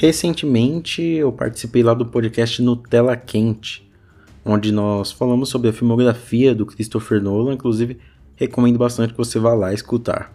[0.00, 3.86] Recentemente eu participei lá do podcast Nutella Quente,
[4.42, 7.98] onde nós falamos sobre a filmografia do Christopher Nolan, inclusive
[8.34, 10.34] recomendo bastante que você vá lá escutar.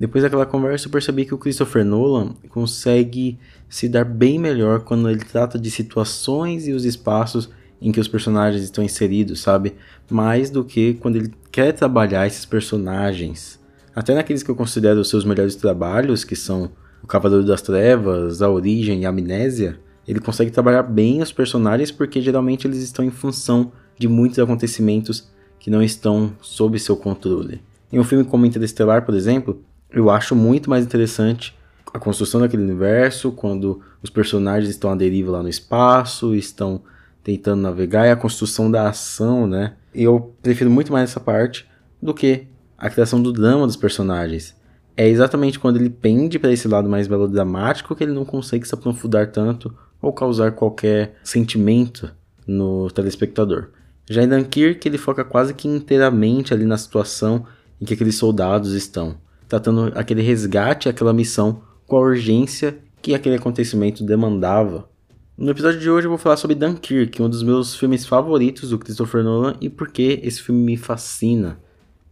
[0.00, 5.10] Depois daquela conversa eu percebi que o Christopher Nolan consegue se dar bem melhor quando
[5.10, 7.50] ele trata de situações e os espaços
[7.82, 9.74] em que os personagens estão inseridos, sabe?
[10.10, 13.60] Mais do que quando ele quer trabalhar esses personagens.
[13.94, 16.70] Até naqueles que eu considero os seus melhores trabalhos, que são
[17.04, 21.90] O Cavaleiro das Trevas, A Origem e a Amnésia, ele consegue trabalhar bem os personagens
[21.90, 25.30] porque geralmente eles estão em função de muitos acontecimentos
[25.60, 27.60] que não estão sob seu controle.
[27.92, 31.54] Em um filme como Interestelar, por exemplo, eu acho muito mais interessante
[31.92, 36.80] a construção daquele universo, quando os personagens estão à deriva lá no espaço, estão
[37.22, 39.74] tentando navegar, e a construção da ação, né?
[39.94, 41.68] Eu prefiro muito mais essa parte
[42.00, 42.46] do que
[42.78, 44.54] a criação do drama dos personagens.
[44.96, 48.74] É exatamente quando ele pende para esse lado mais melodramático que ele não consegue se
[48.74, 52.12] aprofundar tanto ou causar qualquer sentimento
[52.46, 53.70] no telespectador.
[54.08, 57.44] Já em Dunkirk, ele foca quase que inteiramente ali na situação
[57.80, 59.16] em que aqueles soldados estão,
[59.48, 64.88] tratando aquele resgate, aquela missão com a urgência que aquele acontecimento demandava.
[65.36, 68.78] No episódio de hoje eu vou falar sobre Dunkirk, um dos meus filmes favoritos do
[68.78, 71.58] Christopher Nolan e por que esse filme me fascina.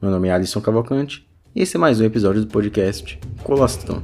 [0.00, 4.02] Meu nome é Alisson Cavalcante esse é mais um episódio do podcast Colastrão.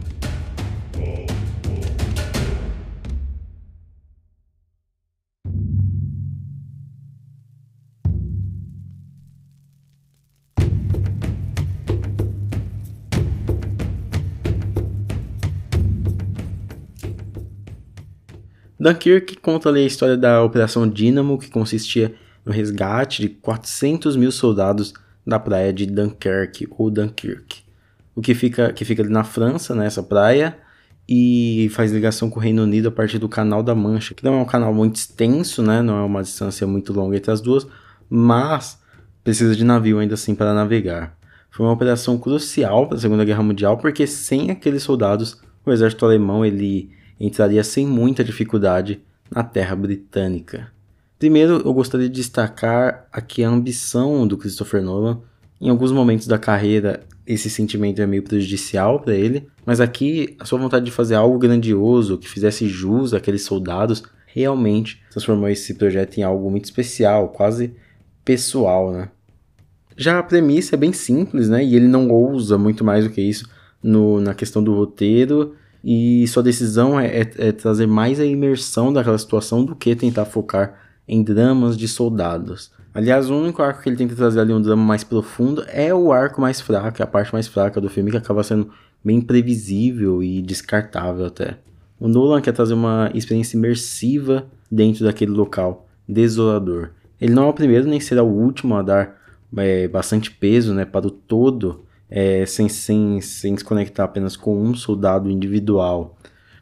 [18.78, 24.30] Dunkirk conta ali a história da Operação Dynamo, que consistia no resgate de 400 mil
[24.30, 24.92] soldados
[25.28, 27.62] da praia de Dunkirk ou Dunkirk,
[28.16, 30.58] o que fica, que fica ali na França, nessa né, praia,
[31.06, 34.38] e faz ligação com o Reino Unido a partir do Canal da Mancha, que não
[34.38, 37.66] é um canal muito extenso, né, não é uma distância muito longa entre as duas,
[38.08, 38.80] mas
[39.22, 41.14] precisa de navio ainda assim para navegar.
[41.50, 46.06] Foi uma operação crucial para a Segunda Guerra Mundial, porque sem aqueles soldados, o exército
[46.06, 46.90] alemão ele
[47.20, 50.72] entraria sem muita dificuldade na terra britânica.
[51.18, 55.20] Primeiro, eu gostaria de destacar aqui a ambição do Christopher Nolan.
[55.60, 60.44] Em alguns momentos da carreira, esse sentimento é meio prejudicial para ele, mas aqui a
[60.44, 66.18] sua vontade de fazer algo grandioso, que fizesse jus àqueles soldados, realmente transformou esse projeto
[66.18, 67.74] em algo muito especial, quase
[68.24, 69.08] pessoal, né?
[69.96, 71.64] Já a premissa é bem simples, né?
[71.64, 73.48] E ele não ousa muito mais do que isso
[73.82, 78.92] no, na questão do roteiro e sua decisão é, é, é, trazer mais a imersão
[78.92, 82.70] daquela situação do que tentar focar em dramas de soldados.
[82.92, 86.12] Aliás, o único arco que ele tenta trazer ali um drama mais profundo é o
[86.12, 88.70] arco mais fraco, é a parte mais fraca do filme que acaba sendo
[89.04, 91.58] bem previsível e descartável até.
[91.98, 96.90] O Nolan quer trazer uma experiência imersiva dentro daquele local desolador.
[97.20, 99.16] Ele não é o primeiro nem será o último a dar
[99.56, 104.60] é, bastante peso né, para o todo é, sem, sem, sem se conectar apenas com
[104.62, 106.16] um soldado individual.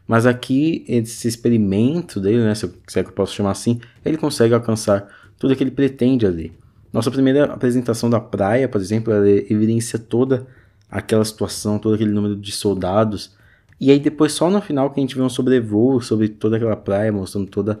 [0.07, 3.79] Mas aqui, esse experimento dele, né, se, eu, se é que eu posso chamar assim,
[4.05, 5.07] ele consegue alcançar
[5.37, 6.53] tudo que ele pretende ali.
[6.93, 10.47] Nossa primeira apresentação da praia, por exemplo, ela evidencia toda
[10.89, 13.35] aquela situação, todo aquele número de soldados.
[13.79, 16.77] E aí depois só no final que a gente vê um sobrevoo sobre toda aquela
[16.77, 17.79] praia, mostrando toda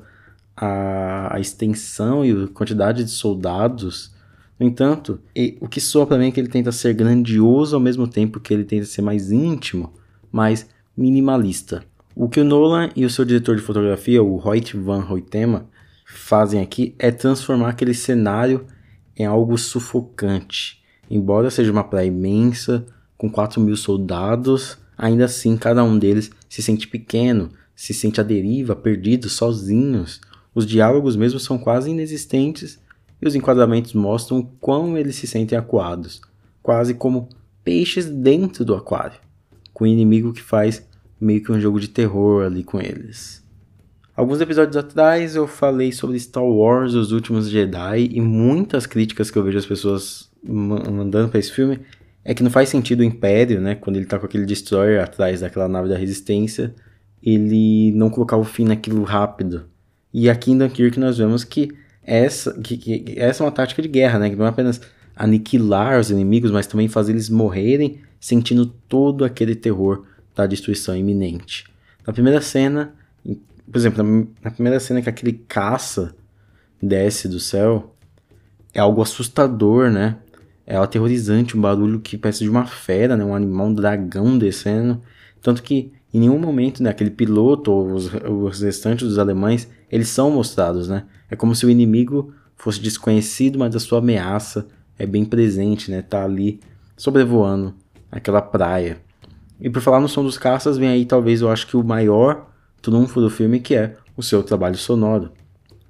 [0.55, 4.11] a, a extensão e a quantidade de soldados
[4.59, 5.19] no entanto,
[5.61, 8.53] o que soa para mim é que ele tenta ser grandioso ao mesmo tempo que
[8.53, 9.93] ele tenta ser mais íntimo,
[10.31, 11.83] mais minimalista.
[12.19, 15.69] O que o Nolan e o seu diretor de fotografia, o Hoyt Van Hoytema,
[16.03, 18.65] fazem aqui é transformar aquele cenário
[19.15, 20.81] em algo sufocante.
[21.11, 26.63] Embora seja uma praia imensa, com 4 mil soldados, ainda assim cada um deles se
[26.63, 30.19] sente pequeno, se sente à deriva, perdido, sozinhos.
[30.55, 32.79] Os diálogos mesmo são quase inexistentes
[33.21, 36.19] e os enquadramentos mostram quão eles se sentem acuados,
[36.63, 37.29] quase como
[37.63, 39.19] peixes dentro do aquário,
[39.71, 40.86] com o inimigo que faz
[41.19, 43.43] meio que um jogo de terror ali com eles.
[44.15, 49.37] Alguns episódios atrás eu falei sobre Star Wars Os Últimos Jedi e muitas críticas que
[49.37, 51.79] eu vejo as pessoas mandando para esse filme
[52.23, 55.41] é que não faz sentido o Império, né, quando ele tá com aquele destroyer atrás
[55.41, 56.73] daquela nave da Resistência,
[57.23, 59.65] ele não colocar o fim naquilo rápido.
[60.13, 61.71] E aqui em Dunkirk nós vemos que
[62.03, 64.29] essa, que, que, essa é uma tática de guerra, né?
[64.29, 64.81] Que não é apenas
[65.15, 70.05] aniquilar os inimigos, mas também fazer eles morrerem sentindo todo aquele terror
[70.37, 71.65] da destruição iminente.
[72.05, 72.93] Na primeira cena,
[73.25, 74.03] por exemplo,
[74.41, 76.15] na primeira cena que aquele caça
[76.81, 77.95] desce do céu,
[78.73, 80.17] é algo assustador, né?
[80.65, 83.25] É aterrorizante, um barulho que parece de uma fera, né?
[83.25, 85.01] Um animal, um dragão descendo.
[85.41, 90.07] Tanto que Em nenhum momento, né, aquele piloto ou os, os restantes dos alemães, eles
[90.07, 91.05] são mostrados, né?
[91.29, 94.67] É como se o inimigo fosse desconhecido, mas a sua ameaça
[94.97, 96.01] é bem presente, né?
[96.01, 96.59] Tá ali
[96.95, 97.75] sobrevoando
[98.11, 98.97] aquela praia.
[99.59, 102.47] E por falar no som dos caças, vem aí talvez eu acho que o maior
[102.81, 105.31] trunfo do filme, que é o seu trabalho sonoro.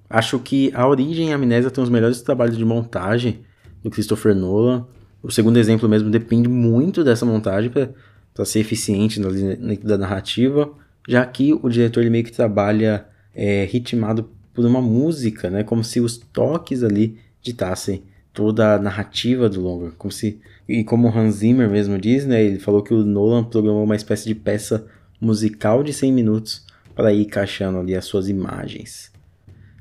[0.09, 3.41] Acho que a Origem e a Amnésia tem os melhores trabalhos de montagem
[3.83, 4.87] do Christopher Nolan.
[5.21, 10.71] O segundo exemplo mesmo depende muito dessa montagem para ser eficiente na, narrativa,
[11.07, 13.05] já que o diretor ele meio que trabalha
[13.35, 15.63] é, ritmado por uma música, né?
[15.63, 18.03] Como se os toques ali ditassem
[18.37, 20.39] toda a narrativa do longa, como se
[20.69, 22.43] e como Hans Zimmer mesmo diz, né?
[22.43, 24.85] Ele falou que o Nolan programou uma espécie de peça
[25.19, 26.63] musical de 100 minutos
[26.93, 29.11] para ir encaixando ali as suas imagens.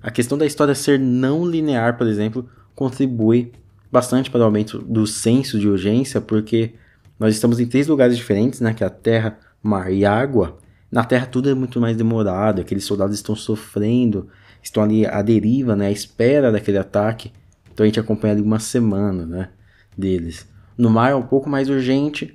[0.01, 3.53] A questão da história ser não linear, por exemplo, contribui
[3.93, 6.73] bastante para o aumento do senso de urgência, porque
[7.21, 10.57] nós estamos em três lugares diferentes, né, que é a terra, mar e água.
[10.91, 14.29] Na terra tudo é muito mais demorado, aqueles soldados estão sofrendo,
[14.63, 17.33] estão ali à deriva, né, à espera daquele ataque.
[17.77, 19.51] Então a gente acompanha ali uma semana, né,
[19.95, 20.49] deles.
[20.79, 22.35] No mar é um pouco mais urgente,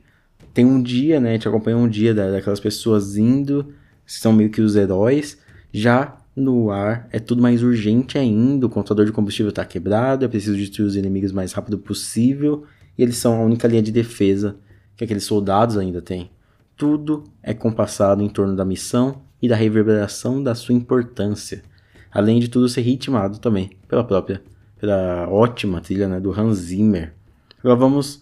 [0.53, 3.73] tem um dia, né, a gente acompanha um dia daquelas pessoas indo,
[4.05, 5.39] são meio que os heróis.
[5.73, 10.27] Já no ar é tudo mais urgente ainda, o contador de combustível está quebrado, é
[10.27, 12.63] preciso destruir os inimigos o mais rápido possível,
[12.95, 14.57] e eles são a única linha de defesa
[14.95, 16.29] que aqueles soldados ainda têm.
[16.77, 21.63] Tudo é compassado em torno da missão e da reverberação da sua importância,
[22.11, 24.43] além de tudo ser ritmado também pela própria,
[24.81, 27.13] pela ótima trilha né, do Hans Zimmer.
[27.59, 28.19] Agora vamos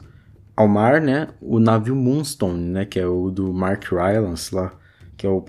[0.57, 1.29] ao mar, né?
[1.39, 4.73] O navio Moonstone, né, que é o do Mark Rylance lá,
[5.15, 5.41] que é o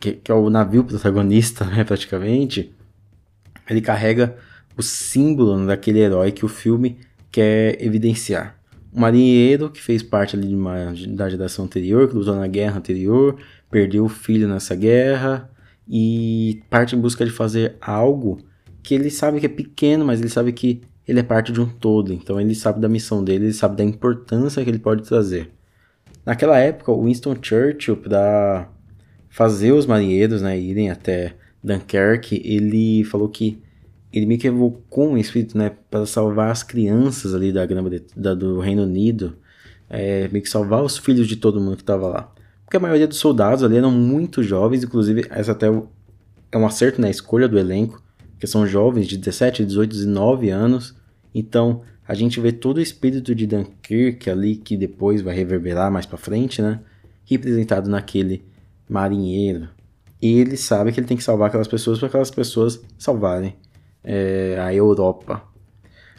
[0.00, 2.72] que, que, é o navio protagonista, né, praticamente,
[3.68, 4.34] ele carrega
[4.74, 6.96] o símbolo daquele herói que o filme
[7.30, 8.56] quer evidenciar.
[8.90, 12.78] Um marinheiro que fez parte ali de uma, da geração anterior, que lutou na guerra
[12.78, 13.36] anterior,
[13.70, 15.50] perdeu o filho nessa guerra
[15.86, 18.38] e parte em busca de fazer algo
[18.82, 21.66] que ele sabe que é pequeno, mas ele sabe que ele é parte de um
[21.66, 22.12] todo.
[22.12, 25.50] Então ele sabe da missão dele, ele sabe da importância que ele pode trazer.
[26.24, 28.68] Naquela época, Winston Churchill, para
[29.28, 33.60] fazer os marinheiros né, irem até Dunkerque, ele falou que
[34.12, 37.66] ele meio que evocou um espírito né, para salvar as crianças ali da
[38.14, 39.36] da, do Reino Unido,
[39.88, 42.32] é, meio que salvar os filhos de todo mundo que estava lá.
[42.64, 45.66] Porque a maioria dos soldados ali eram muito jovens, inclusive essa até
[46.50, 48.02] é um acerto na escolha do elenco,
[48.42, 50.96] que são jovens de 17, 18, 19 anos.
[51.32, 56.06] Então a gente vê todo o espírito de Dunkirk ali que depois vai reverberar mais
[56.06, 56.80] para frente, né?
[57.24, 58.44] Representado naquele
[58.88, 59.68] marinheiro.
[60.20, 63.54] E ele sabe que ele tem que salvar aquelas pessoas para aquelas pessoas salvarem
[64.02, 65.40] é, a Europa.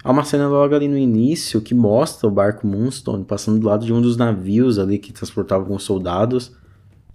[0.02, 3.86] Há uma cena logo ali no início que mostra o barco Moonstone passando do lado
[3.86, 6.56] de um dos navios ali que transportavam os soldados,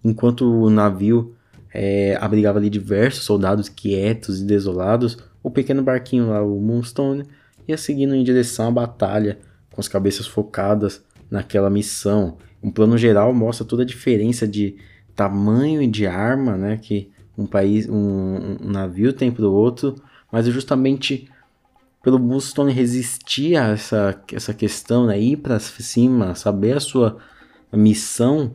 [0.04, 1.34] enquanto o navio
[1.72, 5.18] é, abrigava ali diversos soldados quietos e desolados.
[5.42, 7.24] O pequeno barquinho lá, o Moonstone,
[7.66, 9.38] ia seguindo em direção à batalha,
[9.70, 12.38] com as cabeças focadas naquela missão.
[12.62, 14.76] Um plano geral mostra toda a diferença de
[15.14, 19.94] tamanho de arma, né, que um país, um, um navio tem para o outro,
[20.30, 21.28] mas é justamente
[22.02, 27.18] pelo Boston resistir a essa, essa questão, né, ir para cima, saber a sua
[27.72, 28.52] missão,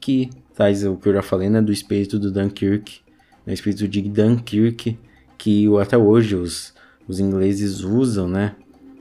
[0.00, 3.00] que traz o que eu já falei, né, do espírito do Dunkirk,
[3.44, 4.98] né, espírito de Dunkirk,
[5.36, 6.74] que até hoje os,
[7.06, 8.56] os ingleses usam, né,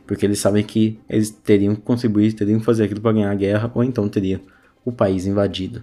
[0.05, 3.35] porque eles sabem que eles teriam que contribuir, teriam que fazer aquilo para ganhar a
[3.35, 4.41] guerra, ou então teria
[4.83, 5.81] o país invadido.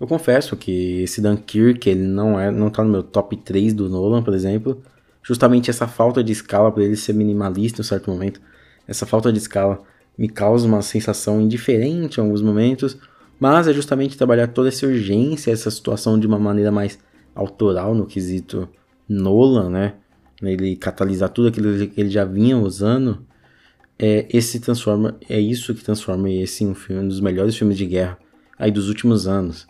[0.00, 3.88] Eu confesso que esse Dunkirk, ele não é, não tá no meu top 3 do
[3.88, 4.82] Nolan, por exemplo.
[5.22, 8.40] Justamente essa falta de escala para ele ser minimalista em um certo momento,
[8.88, 9.80] essa falta de escala
[10.18, 12.98] me causa uma sensação indiferente em alguns momentos,
[13.42, 16.96] mas é justamente trabalhar toda essa urgência, essa situação de uma maneira mais
[17.34, 18.68] autoral no quesito
[19.08, 19.94] Nolan, né?
[20.40, 23.26] Ele catalisar tudo aquilo que ele já vinha usando,
[23.98, 27.84] é esse transforma, é isso que transforma esse um filme um dos melhores filmes de
[27.84, 28.16] guerra
[28.56, 29.66] aí dos últimos anos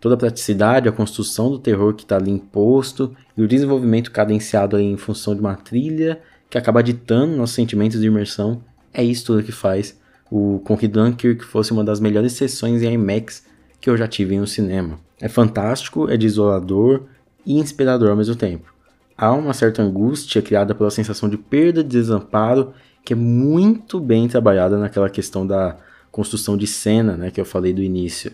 [0.00, 4.78] toda a praticidade, a construção do terror que está ali imposto e o desenvolvimento cadenciado
[4.78, 8.62] em função de uma trilha que acaba ditando nossos sentimentos de imersão,
[8.94, 9.98] é isso tudo que faz
[10.30, 13.46] o que Dunkirk fosse uma das melhores sessões em IMAX
[13.80, 14.98] que eu já tive em um cinema.
[15.20, 17.02] É fantástico, é desolador
[17.44, 18.72] e inspirador ao mesmo tempo.
[19.16, 22.72] Há uma certa angústia criada pela sensação de perda, de desamparo,
[23.04, 25.76] que é muito bem trabalhada naquela questão da
[26.10, 28.32] construção de cena, né, que eu falei do início.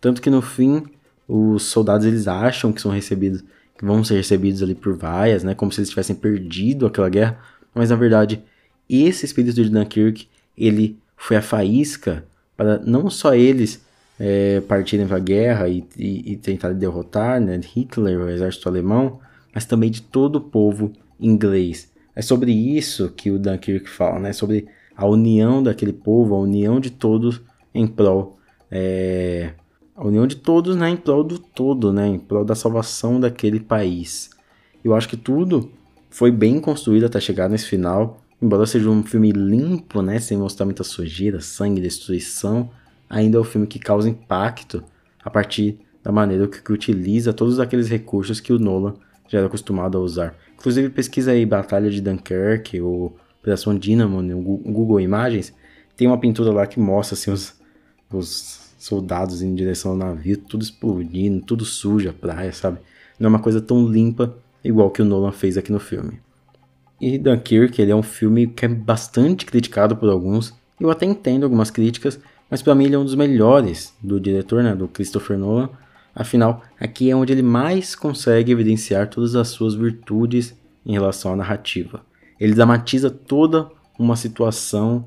[0.00, 0.84] Tanto que no fim
[1.26, 3.42] os soldados eles acham que são recebidos,
[3.76, 7.38] que vão ser recebidos ali por vaias, né, como se eles tivessem perdido aquela guerra,
[7.74, 8.42] mas na verdade
[8.88, 12.24] esse espírito de Dunkirk ele foi a faísca
[12.56, 13.84] para não só eles
[14.18, 19.20] é, partirem para a guerra e, e, e tentar derrotar né, Hitler, o exército alemão,
[19.54, 21.92] mas também de todo o povo inglês.
[22.16, 24.32] É sobre isso que o Dunkirk fala, né?
[24.32, 27.40] Sobre a união daquele povo, a união de todos
[27.74, 28.38] em prol,
[28.70, 29.52] é,
[29.94, 30.88] a união de todos, né?
[30.88, 32.06] Em prol do todo, né?
[32.08, 34.30] Em prol da salvação daquele país.
[34.82, 35.70] Eu acho que tudo
[36.08, 38.20] foi bem construído até chegar nesse final.
[38.40, 40.18] Embora seja um filme limpo, né?
[40.18, 42.70] Sem mostrar muita sujeira, sangue, destruição
[43.10, 44.84] ainda é o filme que causa impacto
[45.22, 48.94] a partir da maneira que, que utiliza todos aqueles recursos que o Nolan
[49.28, 50.36] já era acostumado a usar.
[50.54, 55.52] Inclusive, pesquisa aí Batalha de Dunkirk ou Operação Dynamo no Google Imagens.
[55.96, 57.60] Tem uma pintura lá que mostra assim, os,
[58.12, 62.78] os soldados em direção ao navio, tudo explodindo, tudo sujo a praia, sabe?
[63.18, 66.20] Não é uma coisa tão limpa igual que o Nolan fez aqui no filme.
[67.00, 70.54] E Dunkirk ele é um filme que é bastante criticado por alguns.
[70.78, 74.62] Eu até entendo algumas críticas, mas para mim ele é um dos melhores do diretor,
[74.62, 75.70] né, do Christopher Nolan.
[76.14, 80.54] Afinal, aqui é onde ele mais consegue evidenciar todas as suas virtudes
[80.84, 82.02] em relação à narrativa.
[82.38, 85.06] Ele dramatiza toda uma situação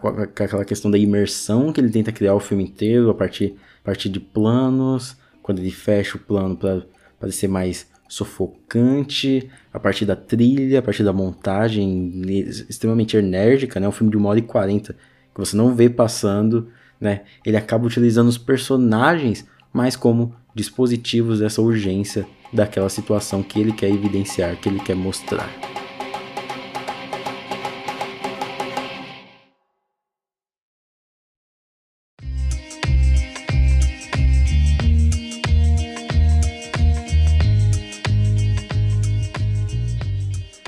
[0.00, 0.08] com
[0.42, 4.08] aquela questão da imersão que ele tenta criar o filme inteiro a partir, a partir
[4.08, 6.82] de planos, quando ele fecha o plano para
[7.18, 12.22] parecer mais sufocante, a partir da trilha, a partir da montagem
[12.68, 13.88] extremamente enérgica, né?
[13.88, 14.94] Um filme de uma hora e quarenta
[15.34, 16.68] que você não vê passando,
[17.00, 17.22] né?
[17.44, 23.90] Ele acaba utilizando os personagens mais como dispositivos dessa urgência daquela situação que ele quer
[23.90, 25.50] evidenciar, que ele quer mostrar.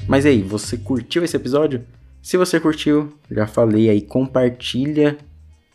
[0.09, 1.85] Mas aí, você curtiu esse episódio?
[2.23, 5.19] Se você curtiu, já falei aí, compartilha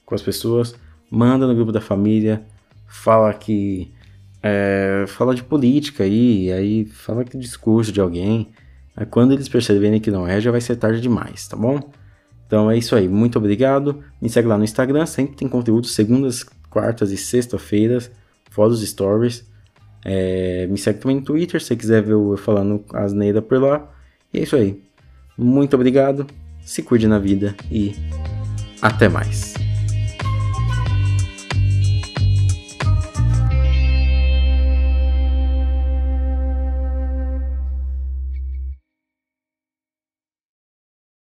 [0.03, 0.73] com as pessoas,
[1.09, 2.43] manda no grupo da família,
[2.87, 3.93] fala que
[4.41, 8.49] é, fala de política aí, aí fala que discurso de alguém.
[8.97, 11.91] Aí quando eles perceberem que não é, já vai ser tarde demais, tá bom?
[12.47, 14.03] Então é isso aí, muito obrigado.
[14.19, 18.09] Me segue lá no Instagram, sempre tem conteúdo segundas, quartas e sexta-feiras,
[18.49, 19.47] fora os stories.
[20.03, 23.92] É, me segue também no Twitter, se você quiser ver eu falando asneira por lá.
[24.33, 24.81] E é isso aí.
[25.37, 26.25] Muito obrigado
[26.65, 27.93] se cuide na vida e
[28.81, 29.62] até mais.